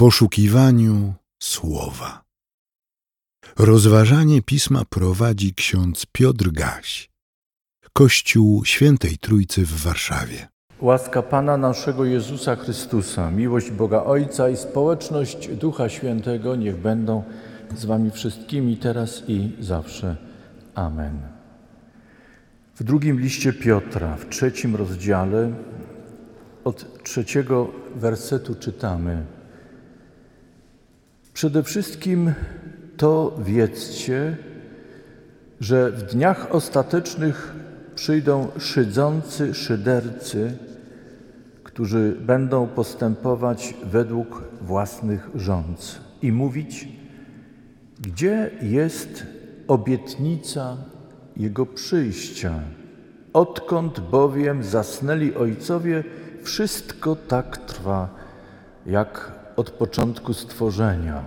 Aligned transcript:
poszukiwaniu 0.00 1.14
słowa. 1.42 2.24
Rozważanie 3.58 4.42
pisma 4.42 4.82
prowadzi 4.90 5.54
ksiądz 5.54 6.06
Piotr 6.12 6.50
Gaś, 6.50 7.10
Kościół 7.92 8.64
Świętej 8.64 9.18
Trójcy 9.18 9.66
w 9.66 9.82
Warszawie. 9.82 10.48
Łaska 10.80 11.22
Pana 11.22 11.56
naszego 11.56 12.04
Jezusa 12.04 12.56
Chrystusa, 12.56 13.30
miłość 13.30 13.70
Boga 13.70 14.02
Ojca 14.02 14.48
i 14.48 14.56
społeczność 14.56 15.48
Ducha 15.48 15.88
Świętego 15.88 16.56
niech 16.56 16.76
będą 16.76 17.24
z 17.76 17.84
Wami 17.84 18.10
wszystkimi 18.10 18.76
teraz 18.76 19.22
i 19.28 19.52
zawsze. 19.60 20.16
Amen. 20.74 21.20
W 22.74 22.84
drugim 22.84 23.20
liście 23.20 23.52
Piotra, 23.52 24.16
w 24.16 24.28
trzecim 24.28 24.76
rozdziale, 24.76 25.52
od 26.64 27.02
trzeciego 27.02 27.70
wersetu 27.94 28.54
czytamy: 28.54 29.39
Przede 31.34 31.62
wszystkim 31.62 32.32
to 32.96 33.36
wiedzcie, 33.44 34.36
że 35.60 35.92
w 35.92 36.02
dniach 36.02 36.54
ostatecznych 36.54 37.54
przyjdą 37.94 38.48
szydzący 38.58 39.54
szydercy, 39.54 40.52
którzy 41.64 42.16
będą 42.20 42.66
postępować 42.66 43.74
według 43.84 44.42
własnych 44.60 45.30
rządz 45.34 46.00
i 46.22 46.32
mówić, 46.32 46.88
gdzie 48.00 48.50
jest 48.62 49.26
obietnica 49.68 50.76
Jego 51.36 51.66
przyjścia. 51.66 52.60
Odkąd 53.32 54.00
bowiem 54.00 54.64
zasnęli 54.64 55.34
ojcowie, 55.34 56.04
wszystko 56.42 57.16
tak 57.16 57.56
trwa, 57.56 58.08
jak 58.86 59.39
od 59.60 59.70
początku 59.70 60.34
stworzenia. 60.34 61.24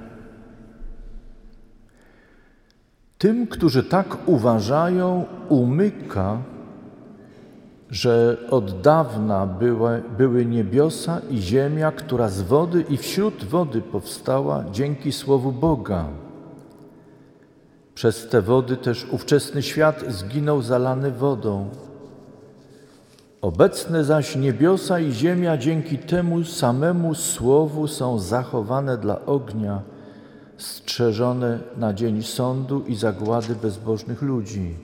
Tym, 3.18 3.48
którzy 3.48 3.84
tak 3.84 4.18
uważają, 4.26 5.26
umyka, 5.50 6.38
że 7.90 8.38
od 8.50 8.82
dawna 8.82 9.46
były, 9.46 10.04
były 10.18 10.46
niebiosa 10.46 11.22
i 11.30 11.38
ziemia, 11.38 11.92
która 11.92 12.30
z 12.30 12.42
wody 12.42 12.86
i 12.90 12.98
wśród 12.98 13.44
wody 13.44 13.82
powstała 13.82 14.64
dzięki 14.72 15.12
Słowu 15.12 15.52
Boga. 15.52 16.06
Przez 17.96 18.30
te 18.30 18.42
wody 18.42 18.78
też 18.78 19.08
ówczesny 19.12 19.62
świat 19.62 20.04
zginął 20.08 20.62
zalany 20.62 21.12
wodą. 21.12 21.70
Obecne 23.44 24.04
zaś 24.04 24.36
niebiosa 24.36 25.00
i 25.00 25.12
ziemia 25.12 25.58
dzięki 25.58 25.98
temu 25.98 26.44
samemu 26.44 27.16
Słowu 27.16 27.88
są 27.88 28.20
zachowane 28.20 28.98
dla 28.98 29.26
ognia, 29.26 29.82
strzeżone 30.58 31.60
na 31.78 31.94
dzień 31.94 32.24
sądu 32.24 32.84
i 32.88 32.96
zagłady 32.96 33.56
bezbożnych 33.56 34.22
ludzi. 34.22 34.76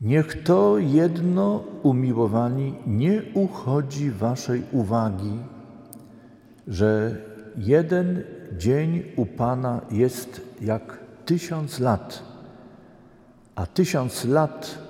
Niech 0.00 0.42
to 0.42 0.78
jedno, 0.78 1.64
umiłowani, 1.82 2.74
nie 2.86 3.22
uchodzi 3.34 4.10
Waszej 4.10 4.62
uwagi, 4.72 5.38
że 6.68 7.16
jeden 7.56 8.22
dzień 8.58 9.02
u 9.16 9.26
Pana 9.26 9.80
jest 9.90 10.40
jak 10.60 10.98
tysiąc 11.24 11.80
lat, 11.80 12.22
a 13.54 13.66
tysiąc 13.66 14.24
lat 14.24 14.83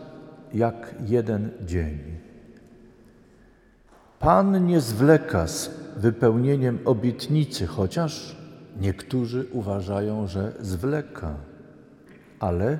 jak 0.54 0.94
jeden 1.06 1.50
dzień. 1.66 1.98
Pan 4.18 4.66
nie 4.66 4.80
zwleka 4.80 5.46
z 5.46 5.70
wypełnieniem 5.96 6.78
obietnicy, 6.84 7.66
chociaż 7.66 8.36
niektórzy 8.80 9.46
uważają, 9.52 10.26
że 10.26 10.52
zwleka, 10.60 11.34
ale 12.40 12.78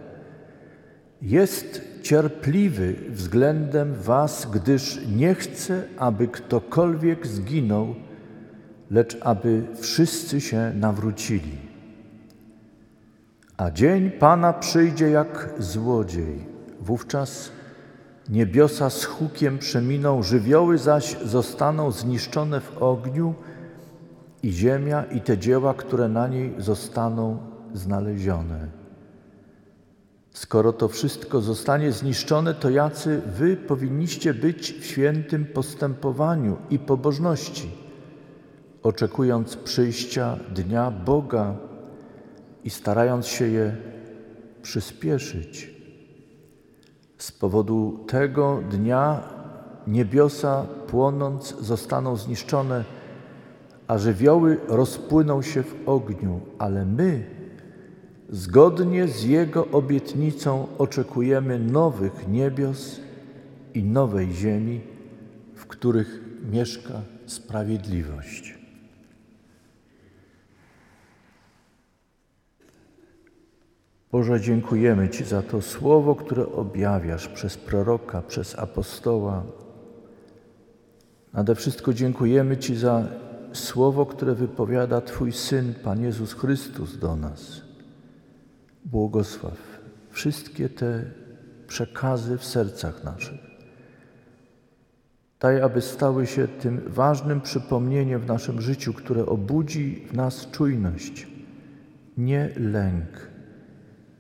jest 1.22 1.83
cierpliwy 2.02 2.95
względem 3.08 3.95
Was, 3.95 4.46
gdyż 4.52 5.01
nie 5.17 5.34
chce, 5.34 5.83
aby 5.98 6.29
ktokolwiek 6.29 7.27
zginął, 7.27 7.95
lecz 8.90 9.17
aby 9.20 9.63
wszyscy 9.80 10.40
się 10.40 10.73
nawrócili. 10.74 11.58
A 13.57 13.70
dzień 13.70 14.11
Pana 14.11 14.52
przyjdzie 14.52 15.11
jak 15.11 15.55
złodziej. 15.58 16.46
Wówczas 16.80 17.51
niebiosa 18.29 18.90
z 18.90 19.05
hukiem 19.05 19.58
przeminą, 19.58 20.23
żywioły 20.23 20.79
zaś 20.79 21.17
zostaną 21.24 21.90
zniszczone 21.90 22.61
w 22.61 22.83
ogniu 22.83 23.35
i 24.42 24.52
ziemia 24.52 25.05
i 25.05 25.20
te 25.20 25.39
dzieła, 25.39 25.74
które 25.74 26.08
na 26.08 26.29
niej 26.29 26.55
zostaną 26.58 27.39
znalezione. 27.74 28.68
Skoro 30.30 30.73
to 30.73 30.89
wszystko 30.89 31.40
zostanie 31.40 31.92
zniszczone, 31.92 32.55
to 32.55 32.70
jacy 32.70 33.23
wy 33.27 33.57
powinniście 33.57 34.34
być 34.34 34.73
w 34.73 34.84
świętym 34.84 35.45
postępowaniu 35.45 36.57
i 36.70 36.79
pobożności, 36.79 37.70
oczekując 38.83 39.57
przyjścia 39.57 40.36
dnia 40.55 40.90
Boga 40.90 41.57
i 42.64 42.70
starając 42.70 43.27
się 43.27 43.46
je 43.46 43.77
przyspieszyć. 44.63 45.73
Z 47.19 47.33
powodu 47.33 48.05
tego 48.07 48.63
dnia 48.70 49.23
niebiosa 49.86 50.67
płonąc 50.86 51.57
zostaną 51.61 52.17
zniszczone, 52.17 52.85
a 53.86 53.98
żywioły 53.98 54.61
rozpłyną 54.69 55.42
się 55.42 55.63
w 55.63 55.75
ogniu, 55.86 56.41
ale 56.58 56.85
my, 56.85 57.27
zgodnie 58.29 59.08
z 59.08 59.25
Jego 59.25 59.67
obietnicą, 59.69 60.67
oczekujemy 60.79 61.58
nowych 61.58 62.29
niebios 62.29 63.01
i 63.75 63.83
nowej 63.83 64.33
ziemi, 64.33 64.81
w 65.55 65.67
których 65.67 66.20
mieszka 66.51 67.01
sprawiedliwość. 67.27 68.64
Boże, 74.14 74.41
dziękujemy 74.41 75.08
Ci 75.08 75.25
za 75.25 75.42
to 75.42 75.63
słowo, 75.63 76.14
które 76.14 76.47
objawiasz 76.47 77.29
przez 77.29 77.57
proroka, 77.57 78.23
przez 78.23 78.58
apostoła. 78.58 79.42
Nade 81.33 81.55
wszystko 81.55 81.92
dziękujemy 81.92 82.57
Ci 82.57 82.77
za 82.77 83.08
słowo, 83.52 84.07
które 84.07 84.35
wypowiada 84.35 85.01
Twój 85.01 85.33
Syn, 85.33 85.75
Pan 85.85 86.02
Jezus 86.02 86.33
Chrystus 86.33 86.98
do 86.98 87.17
nas. 87.17 87.63
Błogosław 88.85 89.58
wszystkie 90.11 90.69
te 90.69 91.05
przekazy 91.69 92.39
w 92.39 92.45
sercach 92.45 93.05
naszych. 93.05 93.41
Daj, 95.41 95.61
aby 95.61 95.81
stały 95.81 96.27
się 96.27 96.48
tym 96.48 96.81
ważnym 96.86 97.41
przypomnieniem 97.41 98.20
w 98.20 98.27
naszym 98.27 98.61
życiu, 98.61 98.92
które 98.92 99.27
obudzi 99.27 100.07
w 100.11 100.13
nas 100.13 100.51
czujność, 100.51 101.27
nie 102.17 102.51
lęk, 102.57 103.33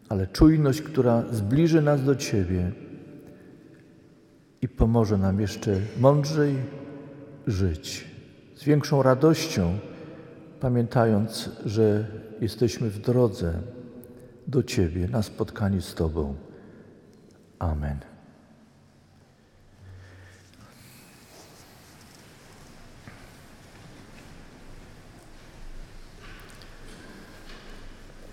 ale 0.08 0.26
czujność, 0.26 0.82
która 0.82 1.24
zbliży 1.30 1.82
nas 1.82 2.04
do 2.04 2.16
Ciebie 2.16 2.72
i 4.62 4.68
pomoże 4.68 5.18
nam 5.18 5.40
jeszcze 5.40 5.80
mądrzej 6.00 6.56
żyć 7.46 8.04
z 8.54 8.64
większą 8.64 9.02
radością, 9.02 9.78
pamiętając, 10.60 11.50
że 11.64 12.06
jesteśmy 12.40 12.90
w 12.90 12.98
drodze 12.98 13.52
do 14.46 14.62
Ciebie, 14.62 15.08
na 15.08 15.22
spotkanie 15.22 15.80
z 15.80 15.94
Tobą. 15.94 16.34
Amen. 17.58 17.98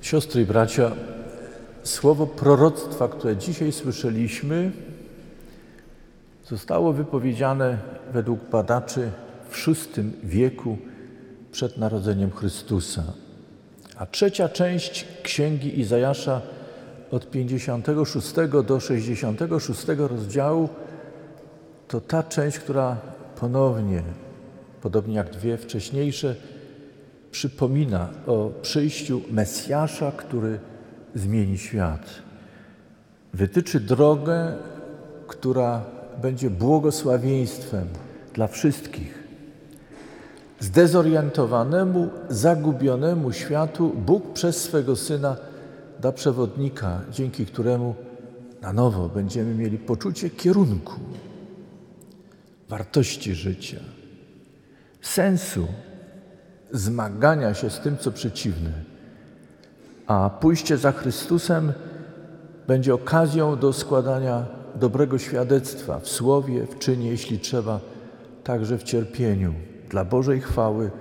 Siostry 0.02 0.42
i 0.42 0.46
bracia, 0.46 0.92
słowo 1.84 2.28
proroctwa, 2.28 3.08
które 3.08 3.38
dzisiaj 3.38 3.72
słyszeliśmy, 3.72 4.72
zostało 6.48 6.94
wypowiedziane 6.94 7.78
według 8.14 8.40
badaczy 8.50 9.12
w 9.50 9.68
VI 9.68 9.74
wieku 10.24 10.78
przed 11.52 11.78
narodzeniem 11.78 12.32
Chrystusa. 12.32 13.04
A 13.98 14.06
trzecia 14.06 14.50
część 14.50 15.08
Księgi 15.24 15.80
Izajasza 15.80 16.42
od 17.12 17.32
56 17.32 18.28
do 18.68 18.80
66 18.80 19.86
rozdziału 19.98 20.70
to 21.88 22.02
ta 22.02 22.24
część, 22.24 22.60
która 22.60 22.98
ponownie, 23.40 24.04
podobnie 24.82 25.16
jak 25.16 25.30
dwie 25.30 25.58
wcześniejsze, 25.58 26.36
przypomina 27.32 28.10
o 28.28 28.52
przyjściu 28.62 29.22
Mesjasza, 29.32 30.12
który 30.12 30.60
zmieni 31.16 31.58
świat. 31.58 32.06
Wytyczy 33.34 33.80
drogę, 33.80 34.54
która 35.28 35.82
będzie 36.22 36.50
błogosławieństwem 36.50 37.88
dla 38.34 38.48
wszystkich 38.48 39.22
Zdezorientowanemu, 40.62 42.10
zagubionemu 42.30 43.32
światu 43.32 43.90
Bóg 43.90 44.34
przez 44.34 44.58
swego 44.64 44.96
Syna 44.96 45.36
da 46.00 46.12
przewodnika, 46.12 47.02
dzięki 47.12 47.46
któremu 47.46 47.96
na 48.62 48.74
nowo 48.74 49.10
będziemy 49.10 49.56
mieli 49.56 49.78
poczucie 49.78 50.30
kierunku, 50.30 51.00
wartości 52.70 53.36
życia, 53.36 53.80
sensu 55.02 55.68
zmagania 56.72 57.54
się 57.54 57.70
z 57.70 57.80
tym, 57.80 57.98
co 57.98 58.12
przeciwne. 58.12 58.91
A 60.12 60.30
pójście 60.30 60.78
za 60.78 60.92
Chrystusem 60.92 61.74
będzie 62.68 62.94
okazją 62.94 63.56
do 63.56 63.74
składania 63.74 64.46
dobrego 64.76 65.18
świadectwa 65.18 66.00
w 66.00 66.08
słowie, 66.08 66.66
w 66.66 66.80
czynie, 66.80 67.10
jeśli 67.10 67.40
trzeba, 67.40 67.80
także 68.44 68.78
w 68.78 68.84
cierpieniu, 68.84 69.54
dla 69.90 70.06
Bożej 70.06 70.42
chwały, 70.42 70.92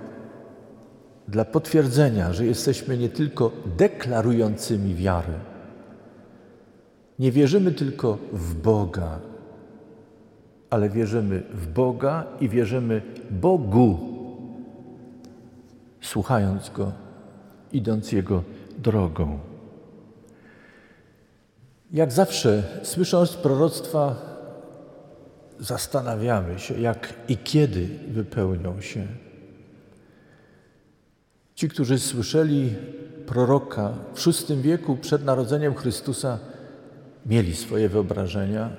dla 1.27 1.45
potwierdzenia, 1.45 2.33
że 2.33 2.45
jesteśmy 2.45 2.97
nie 2.97 3.09
tylko 3.09 3.51
deklarującymi 3.77 4.95
wiarę. 4.95 5.33
Nie 7.19 7.31
wierzymy 7.31 7.71
tylko 7.71 8.17
w 8.33 8.55
Boga, 8.55 9.19
ale 10.69 10.89
wierzymy 10.89 11.43
w 11.53 11.67
Boga 11.67 12.23
i 12.39 12.49
wierzymy 12.49 13.01
Bogu, 13.31 13.99
słuchając 16.01 16.69
Go, 16.69 16.91
idąc 17.73 18.11
Jego 18.11 18.43
drogą. 18.71 19.39
Jak 21.91 22.11
zawsze, 22.11 22.63
słysząc 22.83 23.33
proroctwa, 23.33 24.15
zastanawiamy 25.59 26.59
się, 26.59 26.81
jak 26.81 27.13
i 27.27 27.37
kiedy 27.37 27.87
wypełnią 28.07 28.81
się. 28.81 29.07
Ci, 31.55 31.69
którzy 31.69 31.99
słyszeli 31.99 32.75
proroka 33.25 33.93
w 34.13 34.25
VI 34.25 34.61
wieku 34.61 34.97
przed 34.97 35.25
narodzeniem 35.25 35.75
Chrystusa, 35.75 36.39
mieli 37.25 37.55
swoje 37.55 37.89
wyobrażenia. 37.89 38.69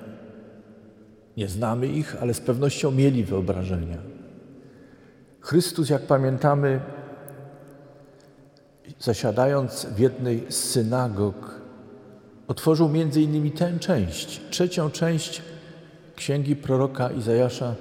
Nie 1.37 1.47
znamy 1.47 1.87
ich, 1.87 2.21
ale 2.21 2.33
z 2.33 2.41
pewnością 2.41 2.91
mieli 2.91 3.23
wyobrażenia. 3.23 3.97
Chrystus, 5.39 5.89
jak 5.89 6.01
pamiętamy, 6.01 6.79
zasiadając 9.03 9.85
w 9.85 9.99
jednej 9.99 10.45
z 10.49 10.55
synagog, 10.55 11.61
otworzył 12.47 12.89
między 12.89 13.21
innymi 13.21 13.51
tę 13.51 13.79
część, 13.79 14.41
trzecią 14.49 14.91
część 14.91 15.41
księgi 16.15 16.55
proroka 16.55 17.11
Izajasza 17.11 17.75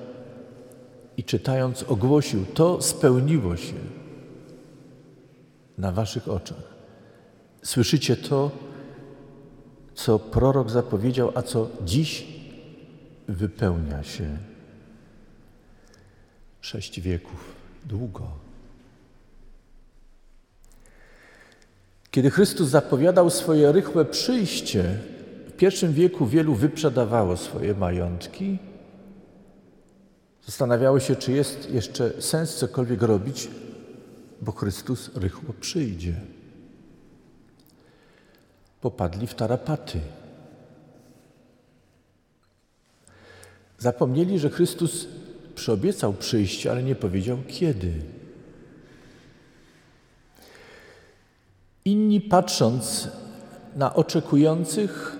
i 1.16 1.24
czytając 1.24 1.82
ogłosił: 1.82 2.44
To 2.54 2.82
spełniło 2.82 3.56
się 3.56 3.74
na 5.78 5.92
waszych 5.92 6.28
oczach. 6.28 6.72
Słyszycie 7.62 8.16
to, 8.16 8.50
co 9.94 10.18
prorok 10.18 10.70
zapowiedział, 10.70 11.32
a 11.34 11.42
co 11.42 11.68
dziś 11.84 12.26
wypełnia 13.28 14.02
się. 14.02 14.38
Sześć 16.60 17.00
wieków, 17.00 17.54
długo. 17.84 18.51
Kiedy 22.12 22.30
Chrystus 22.30 22.68
zapowiadał 22.68 23.30
swoje 23.30 23.72
rychłe 23.72 24.04
przyjście, 24.04 24.98
w 25.48 25.52
pierwszym 25.52 25.92
wieku 25.92 26.26
wielu 26.26 26.54
wyprzedawało 26.54 27.36
swoje 27.36 27.74
majątki. 27.74 28.58
Zastanawiało 30.46 31.00
się, 31.00 31.16
czy 31.16 31.32
jest 31.32 31.70
jeszcze 31.70 32.22
sens 32.22 32.54
cokolwiek 32.54 33.02
robić, 33.02 33.48
bo 34.42 34.52
Chrystus 34.52 35.10
rychło 35.14 35.54
przyjdzie. 35.60 36.14
Popadli 38.80 39.26
w 39.26 39.34
tarapaty. 39.34 40.00
Zapomnieli, 43.78 44.38
że 44.38 44.50
Chrystus 44.50 45.06
przyobiecał 45.54 46.12
przyjście, 46.12 46.70
ale 46.70 46.82
nie 46.82 46.94
powiedział 46.94 47.38
kiedy. 47.48 47.92
Inni 51.84 52.20
patrząc 52.20 53.08
na 53.76 53.94
oczekujących, 53.94 55.16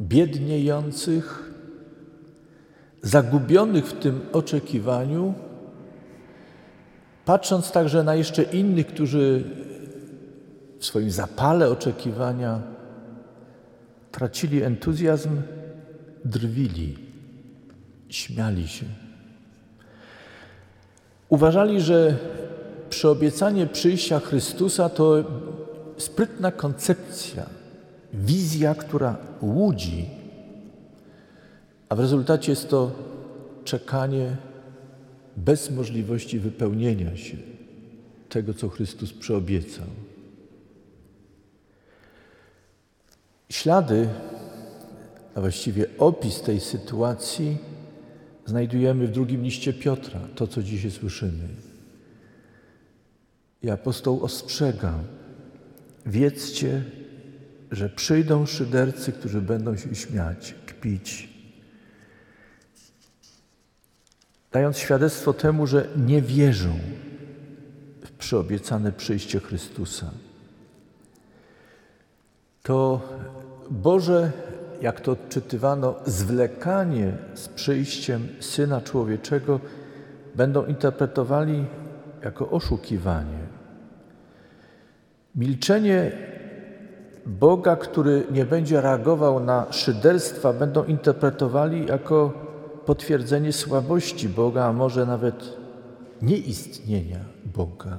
biedniejących, 0.00 1.52
zagubionych 3.02 3.86
w 3.86 3.98
tym 3.98 4.20
oczekiwaniu, 4.32 5.34
patrząc 7.24 7.70
także 7.70 8.02
na 8.02 8.14
jeszcze 8.14 8.42
innych, 8.42 8.86
którzy 8.86 9.44
w 10.78 10.86
swoim 10.86 11.10
zapale 11.10 11.70
oczekiwania 11.70 12.62
tracili 14.12 14.62
entuzjazm, 14.62 15.40
drwili, 16.24 16.98
śmiali 18.08 18.68
się. 18.68 18.86
Uważali, 21.28 21.80
że 21.80 22.16
przyobiecanie 22.94 23.66
przyjścia 23.66 24.20
Chrystusa 24.20 24.88
to 24.88 25.24
sprytna 25.96 26.52
koncepcja, 26.52 27.46
wizja, 28.12 28.74
która 28.74 29.16
łudzi, 29.42 30.04
a 31.88 31.94
w 31.94 32.00
rezultacie 32.00 32.52
jest 32.52 32.68
to 32.68 32.90
czekanie 33.64 34.36
bez 35.36 35.70
możliwości 35.70 36.38
wypełnienia 36.38 37.16
się 37.16 37.36
tego, 38.28 38.54
co 38.54 38.68
Chrystus 38.68 39.12
przyobiecał. 39.12 39.86
Ślady, 43.50 44.08
a 45.34 45.40
właściwie 45.40 45.86
opis 45.98 46.40
tej 46.40 46.60
sytuacji 46.60 47.58
znajdujemy 48.46 49.06
w 49.06 49.10
drugim 49.10 49.42
liście 49.42 49.72
Piotra, 49.72 50.20
to 50.34 50.46
co 50.46 50.62
dzisiaj 50.62 50.90
słyszymy. 50.90 51.73
I 53.64 53.70
apostoł 53.70 54.24
ostrzega: 54.24 54.94
wiedzcie, 56.06 56.82
że 57.70 57.88
przyjdą 57.88 58.46
szydercy, 58.46 59.12
którzy 59.12 59.40
będą 59.40 59.76
się 59.76 59.94
śmiać, 59.94 60.54
kpić, 60.66 61.28
dając 64.52 64.78
świadectwo 64.78 65.32
temu, 65.32 65.66
że 65.66 65.88
nie 65.96 66.22
wierzą 66.22 66.78
w 68.04 68.12
przyobiecane 68.12 68.92
przyjście 68.92 69.40
Chrystusa. 69.40 70.10
To 72.62 73.00
Boże, 73.70 74.32
jak 74.82 75.00
to 75.00 75.12
odczytywano, 75.12 75.94
zwlekanie 76.06 77.12
z 77.34 77.48
przyjściem 77.48 78.28
Syna 78.40 78.80
Człowieczego 78.80 79.60
będą 80.34 80.66
interpretowali 80.66 81.64
jako 82.22 82.50
oszukiwanie. 82.50 83.43
Milczenie 85.34 86.12
Boga, 87.26 87.76
który 87.76 88.26
nie 88.30 88.44
będzie 88.44 88.80
reagował 88.80 89.40
na 89.40 89.72
szyderstwa, 89.72 90.52
będą 90.52 90.84
interpretowali 90.84 91.86
jako 91.86 92.32
potwierdzenie 92.86 93.52
słabości 93.52 94.28
Boga, 94.28 94.64
a 94.64 94.72
może 94.72 95.06
nawet 95.06 95.56
nieistnienia 96.22 97.20
Boga. 97.44 97.98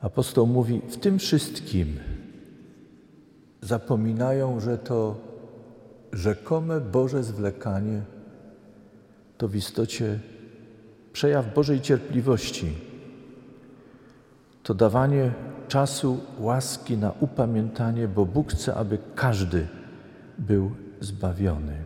Apostoł 0.00 0.46
mówi: 0.46 0.80
W 0.88 0.96
tym 0.96 1.18
wszystkim 1.18 1.98
zapominają, 3.60 4.60
że 4.60 4.78
to 4.78 5.16
rzekome 6.12 6.80
Boże 6.80 7.24
zwlekanie 7.24 8.02
to 9.38 9.48
w 9.48 9.56
istocie 9.56 10.18
przejaw 11.12 11.54
Bożej 11.54 11.80
cierpliwości. 11.80 12.87
To 14.68 14.74
dawanie 14.74 15.32
czasu 15.68 16.20
łaski 16.38 16.96
na 16.96 17.12
upamiętanie, 17.20 18.08
bo 18.08 18.26
Bóg 18.26 18.52
chce, 18.52 18.74
aby 18.74 18.98
każdy 19.14 19.66
był 20.38 20.70
zbawiony. 21.00 21.76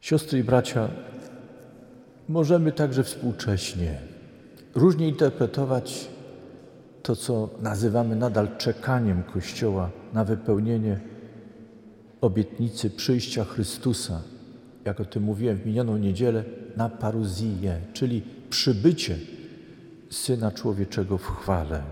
Siostry 0.00 0.38
i 0.38 0.44
bracia, 0.44 0.88
możemy 2.28 2.72
także 2.72 3.04
współcześnie 3.04 3.98
różnie 4.74 5.08
interpretować 5.08 6.08
to, 7.02 7.16
co 7.16 7.48
nazywamy 7.62 8.16
nadal 8.16 8.56
czekaniem 8.56 9.22
Kościoła 9.22 9.90
na 10.12 10.24
wypełnienie 10.24 11.00
obietnicy 12.20 12.90
przyjścia 12.90 13.44
Chrystusa, 13.44 14.20
jak 14.84 15.00
o 15.00 15.04
tym 15.04 15.22
mówiłem 15.22 15.56
w 15.56 15.66
minioną 15.66 15.96
niedzielę, 15.96 16.44
na 16.76 16.88
paruzję, 16.88 17.80
czyli 17.92 18.22
przybycie 18.50 19.35
Syna 20.10 20.52
Człowieczego 20.52 21.18
w 21.18 21.26
chwale. 21.26 21.82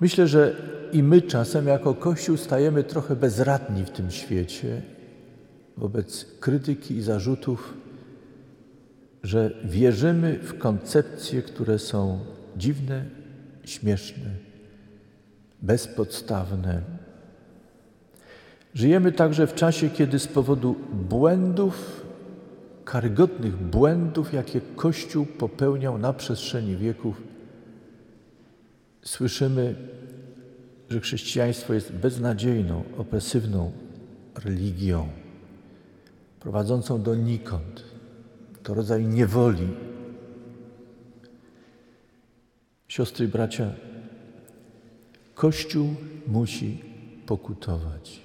Myślę, 0.00 0.28
że 0.28 0.56
i 0.92 1.02
my 1.02 1.22
czasem 1.22 1.66
jako 1.66 1.94
Kościół 1.94 2.36
stajemy 2.36 2.84
trochę 2.84 3.16
bezradni 3.16 3.84
w 3.84 3.90
tym 3.90 4.10
świecie 4.10 4.82
wobec 5.76 6.26
krytyki 6.40 6.96
i 6.96 7.02
zarzutów, 7.02 7.74
że 9.22 9.50
wierzymy 9.64 10.38
w 10.38 10.58
koncepcje, 10.58 11.42
które 11.42 11.78
są 11.78 12.18
dziwne, 12.56 13.04
śmieszne, 13.64 14.30
bezpodstawne. 15.62 16.82
Żyjemy 18.74 19.12
także 19.12 19.46
w 19.46 19.54
czasie, 19.54 19.90
kiedy 19.90 20.18
z 20.18 20.26
powodu 20.26 20.76
błędów, 20.92 22.03
karygodnych 22.84 23.56
błędów, 23.56 24.32
jakie 24.32 24.60
Kościół 24.60 25.26
popełniał 25.26 25.98
na 25.98 26.12
przestrzeni 26.12 26.76
wieków, 26.76 27.22
słyszymy, 29.02 29.74
że 30.90 31.00
chrześcijaństwo 31.00 31.74
jest 31.74 31.92
beznadziejną, 31.92 32.84
opresywną 32.98 33.72
religią, 34.44 35.08
prowadzącą 36.40 37.02
do 37.02 37.14
nikąd. 37.14 37.84
To 38.62 38.74
rodzaj 38.74 39.06
niewoli. 39.06 39.68
Siostry 42.88 43.24
i 43.24 43.28
bracia, 43.28 43.72
Kościół 45.34 45.94
musi 46.26 46.84
pokutować. 47.26 48.20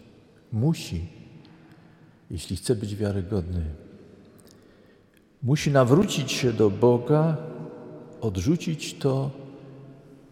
Musi, 0.51 1.07
jeśli 2.31 2.55
chce 2.55 2.75
być 2.75 2.95
wiarygodny. 2.95 3.61
Musi 5.43 5.71
nawrócić 5.71 6.31
się 6.31 6.53
do 6.53 6.69
Boga, 6.69 7.37
odrzucić 8.21 8.93
to, 8.93 9.31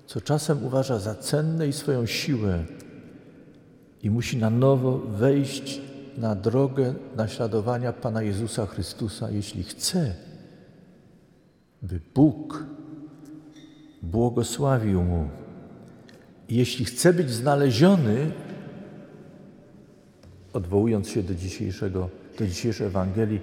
co 0.05 0.21
czasem 0.21 0.65
uważa 0.65 0.99
za 0.99 1.15
cenne 1.15 1.67
i 1.67 1.73
swoją 1.73 2.05
siłę, 2.05 2.65
i 4.03 4.09
musi 4.09 4.37
na 4.37 4.49
nowo 4.49 4.97
wejść 4.97 5.81
na 6.17 6.35
drogę 6.35 6.93
naśladowania 7.15 7.93
Pana 7.93 8.21
Jezusa 8.21 8.65
Chrystusa, 8.65 9.31
jeśli 9.31 9.63
chce, 9.63 10.15
by 11.81 11.99
Bóg 12.15 12.65
błogosławił 14.01 15.03
mu. 15.03 15.29
Jeśli 16.49 16.85
chce 16.85 17.13
być 17.13 17.31
znaleziony, 17.31 18.31
odwołując 20.53 21.09
się 21.09 21.23
do, 21.23 21.35
dzisiejszego, 21.35 22.09
do 22.39 22.47
dzisiejszej 22.47 22.87
Ewangelii, 22.87 23.39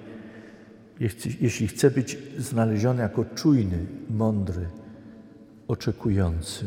jeśli, 1.41 1.67
chce 1.67 1.91
być 1.91 2.17
znaleziony 2.37 3.01
jako 3.01 3.25
czujny, 3.25 3.85
mądry, 4.09 4.67
oczekujący. 5.67 6.65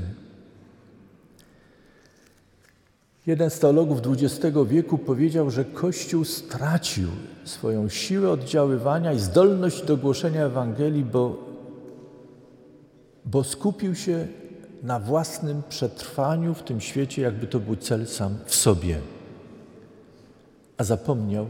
Jeden 3.26 3.50
z 3.50 3.58
teologów 3.58 4.00
XX 4.06 4.56
wieku 4.66 4.98
powiedział, 4.98 5.50
że 5.50 5.64
Kościół 5.64 6.24
stracił 6.24 7.08
swoją 7.44 7.88
siłę 7.88 8.30
oddziaływania 8.30 9.12
i 9.12 9.18
zdolność 9.18 9.82
do 9.82 9.96
głoszenia 9.96 10.44
Ewangelii, 10.44 11.04
bo, 11.04 11.44
bo 13.24 13.44
skupił 13.44 13.94
się 13.94 14.28
na 14.82 15.00
własnym 15.00 15.62
przetrwaniu 15.68 16.54
w 16.54 16.62
tym 16.62 16.80
świecie, 16.80 17.22
jakby 17.22 17.46
to 17.46 17.60
był 17.60 17.76
cel 17.76 18.06
sam 18.06 18.38
w 18.46 18.54
sobie. 18.54 18.98
A 20.76 20.84
zapomniał, 20.84 21.46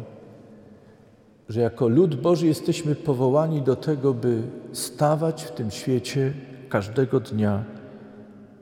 że 1.48 1.60
jako 1.60 1.88
lud 1.88 2.14
Boży 2.14 2.46
jesteśmy 2.46 2.94
powołani 2.94 3.62
do 3.62 3.76
tego, 3.76 4.14
by 4.14 4.42
stawać 4.72 5.44
w 5.44 5.50
tym 5.50 5.70
świecie 5.70 6.32
każdego 6.68 7.20
dnia 7.20 7.64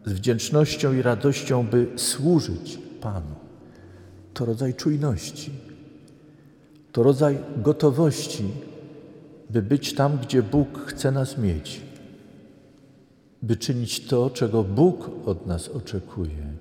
z 0.05 0.13
wdzięcznością 0.13 0.93
i 0.93 1.03
radością, 1.03 1.67
by 1.67 1.87
służyć 1.97 2.79
Panu. 3.01 3.35
To 4.35 4.45
rodzaj 4.45 4.75
czujności, 4.75 5.51
to 6.93 7.03
rodzaj 7.03 7.39
gotowości, 7.57 8.45
by 9.51 9.63
być 9.63 9.95
tam, 9.95 10.19
gdzie 10.19 10.43
Bóg 10.43 10.79
chce 10.87 11.13
nas 11.13 11.39
mieć, 11.39 11.81
by 13.43 13.57
czynić 13.57 14.07
to, 14.07 14.31
czego 14.31 14.65
Bóg 14.65 15.11
od 15.25 15.47
nas 15.47 15.69
oczekuje, 15.69 16.53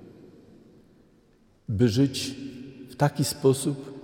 by 1.68 1.88
żyć 1.88 2.36
w 2.90 2.96
taki 2.96 3.24
sposób, 3.24 3.95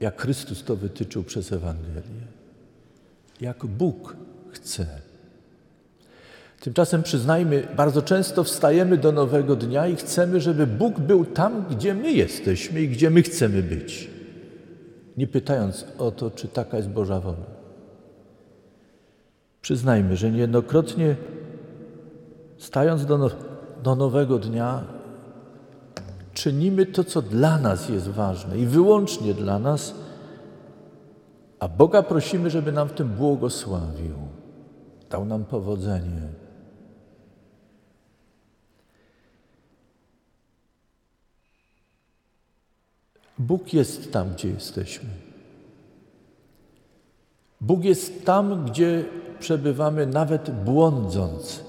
jak 0.00 0.22
Chrystus 0.22 0.64
to 0.64 0.76
wytyczył 0.76 1.22
przez 1.22 1.52
Ewangelię, 1.52 2.26
jak 3.40 3.66
Bóg 3.66 4.16
chce. 4.50 4.86
Tymczasem 6.60 7.02
przyznajmy, 7.02 7.68
bardzo 7.76 8.02
często 8.02 8.44
wstajemy 8.44 8.96
do 8.96 9.12
nowego 9.12 9.56
dnia 9.56 9.86
i 9.86 9.96
chcemy, 9.96 10.40
żeby 10.40 10.66
Bóg 10.66 11.00
był 11.00 11.24
tam, 11.24 11.64
gdzie 11.70 11.94
my 11.94 12.12
jesteśmy 12.12 12.82
i 12.82 12.88
gdzie 12.88 13.10
my 13.10 13.22
chcemy 13.22 13.62
być, 13.62 14.10
nie 15.16 15.26
pytając 15.26 15.86
o 15.98 16.10
to, 16.10 16.30
czy 16.30 16.48
taka 16.48 16.76
jest 16.76 16.88
Boża 16.88 17.20
wola. 17.20 17.60
Przyznajmy, 19.62 20.16
że 20.16 20.30
niejednokrotnie 20.30 21.16
stając 22.58 23.06
do, 23.06 23.18
no, 23.18 23.30
do 23.82 23.94
nowego 23.94 24.38
dnia, 24.38 24.84
czynimy 26.32 26.86
to, 26.86 27.04
co 27.04 27.22
dla 27.22 27.58
nas 27.58 27.88
jest 27.88 28.08
ważne 28.08 28.58
i 28.58 28.66
wyłącznie 28.66 29.34
dla 29.34 29.58
nas, 29.58 29.94
a 31.58 31.68
Boga 31.68 32.02
prosimy, 32.02 32.50
żeby 32.50 32.72
nam 32.72 32.88
w 32.88 32.92
tym 32.92 33.08
błogosławił, 33.08 34.16
dał 35.10 35.24
nam 35.24 35.44
powodzenie. 35.44 36.28
Bóg 43.38 43.72
jest 43.72 44.12
tam, 44.12 44.32
gdzie 44.34 44.48
jesteśmy. 44.48 45.08
Bóg 47.60 47.84
jest 47.84 48.24
tam, 48.24 48.64
gdzie 48.64 49.04
przebywamy, 49.38 50.06
nawet 50.06 50.64
błądząc. 50.64 51.64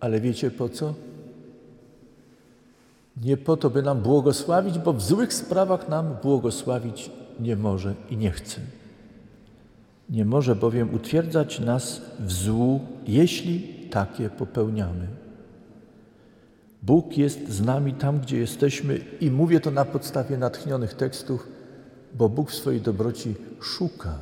Ale 0.00 0.20
wiecie 0.20 0.50
po 0.50 0.68
co? 0.68 0.94
Nie 3.16 3.36
po 3.36 3.56
to, 3.56 3.70
by 3.70 3.82
nam 3.82 4.00
błogosławić, 4.00 4.78
bo 4.78 4.92
w 4.92 5.02
złych 5.02 5.34
sprawach 5.34 5.88
nam 5.88 6.16
błogosławić 6.22 7.10
nie 7.40 7.56
może 7.56 7.94
i 8.10 8.16
nie 8.16 8.30
chce. 8.30 8.60
Nie 10.10 10.24
może 10.24 10.56
bowiem 10.56 10.94
utwierdzać 10.94 11.60
nas 11.60 12.00
w 12.20 12.32
złu, 12.32 12.80
jeśli 13.06 13.88
takie 13.90 14.30
popełniamy. 14.30 15.08
Bóg 16.82 17.18
jest 17.18 17.48
z 17.48 17.60
nami 17.60 17.94
tam, 17.94 18.20
gdzie 18.20 18.38
jesteśmy, 18.38 19.00
i 19.20 19.30
mówię 19.30 19.60
to 19.60 19.70
na 19.70 19.84
podstawie 19.84 20.38
natchnionych 20.38 20.94
tekstów, 20.94 21.48
bo 22.14 22.28
Bóg 22.28 22.50
w 22.50 22.54
swojej 22.54 22.80
dobroci 22.80 23.34
szuka 23.60 24.18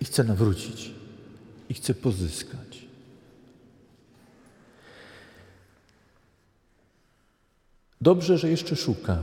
i 0.00 0.04
chce 0.04 0.24
nawrócić, 0.24 0.94
i 1.68 1.74
chce 1.74 1.94
pozyskać. 1.94 2.89
Dobrze, 8.00 8.38
że 8.38 8.50
jeszcze 8.50 8.76
szuka. 8.76 9.18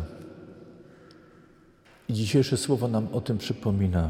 I 2.09 2.13
dzisiejsze 2.13 2.57
słowo 2.57 2.87
nam 2.87 3.07
o 3.13 3.21
tym 3.21 3.37
przypomina. 3.37 4.09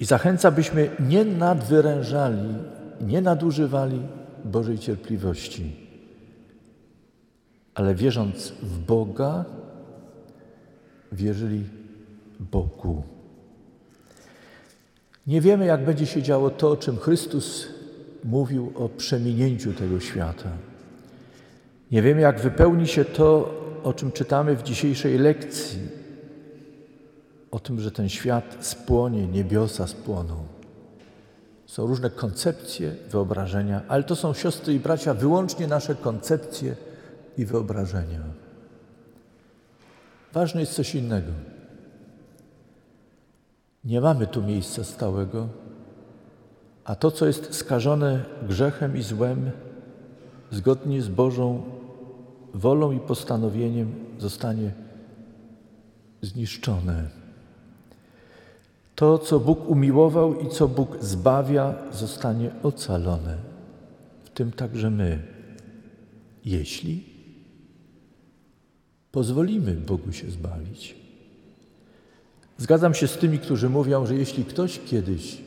I 0.00 0.04
zachęca, 0.04 0.50
byśmy 0.50 0.90
nie 1.00 1.24
nadwyrężali, 1.24 2.54
nie 3.00 3.20
nadużywali 3.20 4.02
Bożej 4.44 4.78
cierpliwości, 4.78 5.76
ale 7.74 7.94
wierząc 7.94 8.52
w 8.62 8.78
Boga, 8.78 9.44
wierzyli 11.12 11.64
Bogu. 12.40 13.02
Nie 15.26 15.40
wiemy, 15.40 15.66
jak 15.66 15.84
będzie 15.84 16.06
się 16.06 16.22
działo 16.22 16.50
to, 16.50 16.70
o 16.70 16.76
czym 16.76 16.96
Chrystus 16.96 17.66
mówił 18.24 18.72
o 18.74 18.88
przeminięciu 18.88 19.72
tego 19.72 20.00
świata. 20.00 20.50
Nie 21.90 22.02
wiemy, 22.02 22.20
jak 22.20 22.40
wypełni 22.40 22.86
się 22.86 23.04
to, 23.04 23.59
o 23.84 23.92
czym 23.92 24.12
czytamy 24.12 24.56
w 24.56 24.62
dzisiejszej 24.62 25.18
lekcji, 25.18 25.78
o 27.50 27.58
tym, 27.58 27.80
że 27.80 27.90
ten 27.90 28.08
świat 28.08 28.56
spłonie, 28.60 29.26
niebiosa 29.26 29.86
spłoną. 29.86 30.46
Są 31.66 31.86
różne 31.86 32.10
koncepcje, 32.10 32.94
wyobrażenia, 33.10 33.82
ale 33.88 34.02
to 34.02 34.16
są 34.16 34.34
siostry 34.34 34.74
i 34.74 34.80
bracia 34.80 35.14
wyłącznie 35.14 35.66
nasze 35.66 35.94
koncepcje 35.94 36.76
i 37.38 37.44
wyobrażenia. 37.44 38.20
Ważne 40.32 40.60
jest 40.60 40.72
coś 40.72 40.94
innego. 40.94 41.32
Nie 43.84 44.00
mamy 44.00 44.26
tu 44.26 44.42
miejsca 44.42 44.84
stałego, 44.84 45.48
a 46.84 46.94
to, 46.94 47.10
co 47.10 47.26
jest 47.26 47.54
skażone 47.54 48.24
grzechem 48.42 48.96
i 48.96 49.02
złem, 49.02 49.50
zgodnie 50.50 51.02
z 51.02 51.08
Bożą 51.08 51.62
wolą 52.54 52.92
i 52.92 53.00
postanowieniem, 53.00 53.94
zostanie 54.18 54.72
zniszczone. 56.22 57.08
To, 58.94 59.18
co 59.18 59.40
Bóg 59.40 59.68
umiłował 59.68 60.40
i 60.40 60.48
co 60.48 60.68
Bóg 60.68 60.96
zbawia, 61.00 61.74
zostanie 61.92 62.50
ocalone, 62.62 63.36
w 64.24 64.30
tym 64.30 64.52
także 64.52 64.90
my, 64.90 65.22
jeśli 66.44 67.04
pozwolimy 69.12 69.74
Bogu 69.74 70.12
się 70.12 70.30
zbawić. 70.30 70.96
Zgadzam 72.58 72.94
się 72.94 73.08
z 73.08 73.18
tymi, 73.18 73.38
którzy 73.38 73.68
mówią, 73.68 74.06
że 74.06 74.14
jeśli 74.14 74.44
ktoś 74.44 74.80
kiedyś 74.86 75.38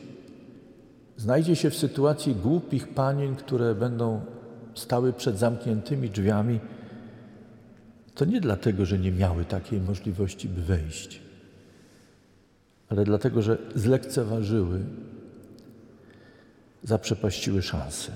znajdzie 1.16 1.56
się 1.56 1.70
w 1.70 1.76
sytuacji 1.76 2.34
głupich 2.34 2.88
panien, 2.88 3.36
które 3.36 3.74
będą 3.74 4.20
stały 4.74 5.12
przed 5.12 5.38
zamkniętymi 5.38 6.10
drzwiami, 6.10 6.60
to 8.14 8.24
nie 8.24 8.40
dlatego, 8.40 8.86
że 8.86 8.98
nie 8.98 9.12
miały 9.12 9.44
takiej 9.44 9.80
możliwości, 9.80 10.48
by 10.48 10.62
wejść, 10.62 11.20
ale 12.88 13.04
dlatego, 13.04 13.42
że 13.42 13.58
zlekceważyły, 13.74 14.80
zaprzepaściły 16.82 17.62
szansę. 17.62 18.12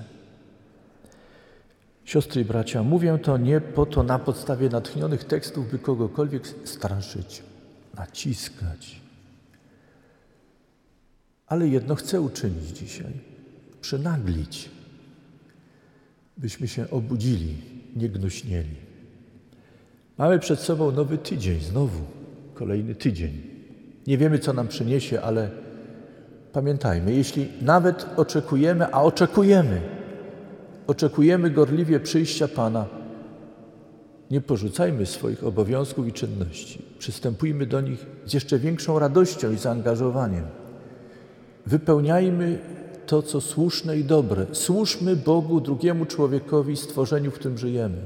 Siostry 2.05 2.41
i 2.41 2.45
bracia, 2.45 2.83
mówię 2.83 3.19
to 3.23 3.37
nie 3.37 3.61
po 3.61 3.85
to 3.85 4.03
na 4.03 4.19
podstawie 4.19 4.69
natchnionych 4.69 5.23
tekstów, 5.23 5.71
by 5.71 5.79
kogokolwiek 5.79 6.47
straszyć, 6.63 7.43
naciskać. 7.97 9.01
Ale 11.47 11.67
jedno 11.67 11.95
chcę 11.95 12.21
uczynić 12.21 12.77
dzisiaj: 12.77 13.13
przynaglić, 13.81 14.69
byśmy 16.37 16.67
się 16.67 16.89
obudzili, 16.89 17.57
nie 17.95 18.09
gnuśnieli. 18.09 18.88
Mamy 20.19 20.39
przed 20.39 20.59
sobą 20.59 20.91
nowy 20.91 21.17
tydzień, 21.17 21.59
znowu 21.59 21.99
kolejny 22.53 22.95
tydzień. 22.95 23.41
Nie 24.07 24.17
wiemy, 24.17 24.39
co 24.39 24.53
nam 24.53 24.67
przyniesie, 24.67 25.21
ale 25.21 25.49
pamiętajmy, 26.53 27.13
jeśli 27.13 27.47
nawet 27.61 28.05
oczekujemy, 28.17 28.93
a 28.93 29.03
oczekujemy, 29.03 29.81
oczekujemy 30.87 31.49
gorliwie 31.49 31.99
przyjścia 31.99 32.47
Pana, 32.47 32.85
nie 34.31 34.41
porzucajmy 34.41 35.05
swoich 35.05 35.43
obowiązków 35.43 36.07
i 36.07 36.13
czynności. 36.13 36.81
Przystępujmy 36.97 37.65
do 37.65 37.81
nich 37.81 38.05
z 38.25 38.33
jeszcze 38.33 38.59
większą 38.59 38.99
radością 38.99 39.51
i 39.51 39.57
zaangażowaniem. 39.57 40.45
Wypełniajmy 41.65 42.59
to, 43.05 43.21
co 43.21 43.41
słuszne 43.41 43.97
i 43.97 44.03
dobre. 44.03 44.45
Służmy 44.51 45.15
Bogu, 45.15 45.61
drugiemu 45.61 46.05
człowiekowi, 46.05 46.77
stworzeniu, 46.77 47.31
w 47.31 47.33
którym 47.33 47.57
żyjemy. 47.57 47.97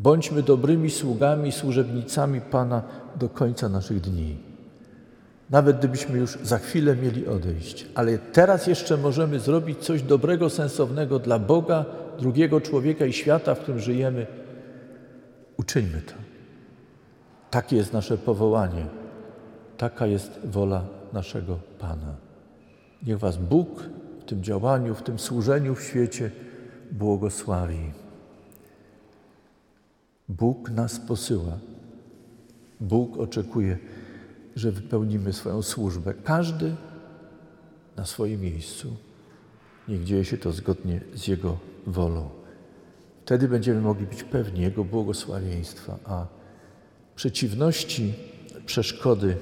Bądźmy 0.00 0.42
dobrymi 0.42 0.90
sługami, 0.90 1.52
służebnicami 1.52 2.40
Pana 2.40 2.82
do 3.16 3.28
końca 3.28 3.68
naszych 3.68 4.00
dni. 4.00 4.36
Nawet 5.50 5.78
gdybyśmy 5.78 6.18
już 6.18 6.38
za 6.42 6.58
chwilę 6.58 6.96
mieli 6.96 7.26
odejść, 7.26 7.86
ale 7.94 8.18
teraz 8.18 8.66
jeszcze 8.66 8.96
możemy 8.96 9.40
zrobić 9.40 9.78
coś 9.78 10.02
dobrego, 10.02 10.50
sensownego 10.50 11.18
dla 11.18 11.38
Boga, 11.38 11.84
drugiego 12.18 12.60
człowieka 12.60 13.06
i 13.06 13.12
świata, 13.12 13.54
w 13.54 13.60
którym 13.60 13.80
żyjemy. 13.80 14.26
Uczyńmy 15.56 16.02
to. 16.02 16.14
Takie 17.50 17.76
jest 17.76 17.92
nasze 17.92 18.18
powołanie. 18.18 18.86
Taka 19.76 20.06
jest 20.06 20.40
wola 20.44 20.84
naszego 21.12 21.58
Pana. 21.78 22.14
Niech 23.06 23.18
Was 23.18 23.36
Bóg 23.36 23.82
w 24.20 24.24
tym 24.24 24.42
działaniu, 24.42 24.94
w 24.94 25.02
tym 25.02 25.18
służeniu 25.18 25.74
w 25.74 25.82
świecie 25.82 26.30
błogosławi. 26.92 27.99
Bóg 30.30 30.70
nas 30.70 30.98
posyła. 31.00 31.58
Bóg 32.80 33.18
oczekuje, 33.18 33.78
że 34.56 34.72
wypełnimy 34.72 35.32
swoją 35.32 35.62
służbę. 35.62 36.14
Każdy 36.24 36.74
na 37.96 38.06
swoim 38.06 38.40
miejscu. 38.40 38.96
Niech 39.88 40.04
dzieje 40.04 40.24
się 40.24 40.38
to 40.38 40.52
zgodnie 40.52 41.00
z 41.14 41.26
Jego 41.26 41.58
wolą. 41.86 42.30
Wtedy 43.24 43.48
będziemy 43.48 43.80
mogli 43.80 44.06
być 44.06 44.24
pewni 44.24 44.60
Jego 44.60 44.84
błogosławieństwa, 44.84 45.98
a 46.04 46.26
przeciwności, 47.16 48.14
przeszkody 48.66 49.36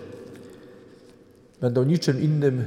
będą 1.61 1.85
niczym 1.85 2.23
innym 2.23 2.64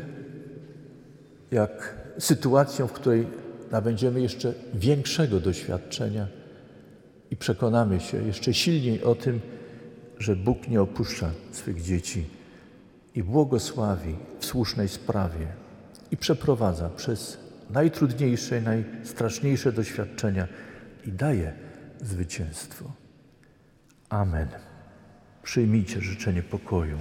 jak 1.52 1.98
sytuacją, 2.19 2.88
w 2.88 2.93
której 2.93 3.28
nabędziemy 3.72 4.22
jeszcze 4.22 4.54
większego 4.74 5.39
doświadczenia 5.39 6.40
i 7.32 7.36
przekonamy 7.36 8.00
się 8.00 8.24
jeszcze 8.24 8.54
silniej 8.54 9.04
o 9.04 9.15
tym, 9.15 9.41
że 10.20 10.36
Bóg 10.36 10.67
nie 10.67 10.82
opuszcza 10.82 11.32
swych 11.52 11.82
dzieci 11.82 12.26
i 13.15 13.24
błogosławi 13.24 14.15
w 14.39 14.46
słusznej 14.46 14.89
sprawie 14.89 15.48
i 16.12 16.17
przeprowadza 16.17 16.89
przez 16.89 17.38
najtrudniejsze, 17.70 18.62
najstraszniejsze 18.62 19.72
doświadczenia 19.72 20.48
i 21.06 21.12
daje 21.12 21.54
zwycięstwo. 22.02 22.91
Amen. 24.10 24.48
Przyjmijcie 25.44 26.02
życzenie 26.02 26.44
pokoju. 26.44 26.98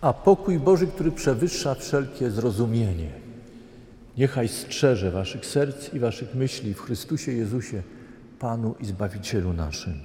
A 0.00 0.12
pokój 0.12 0.58
Boży, 0.58 0.86
który 0.86 1.12
przewyższa 1.12 1.74
wszelkie 1.74 2.30
zrozumienie, 2.30 3.27
niechaj 4.18 4.48
strzeże 4.48 5.10
waszych 5.10 5.46
serc 5.46 5.94
i 5.94 5.98
waszych 5.98 6.34
myśli 6.34 6.74
w 6.74 6.80
Chrystusie 6.80 7.32
Jezusie, 7.32 7.82
Panu 8.38 8.74
i 8.80 8.84
Zbawicielu 8.84 9.52
naszym. 9.52 10.00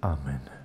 Amen. 0.00 0.61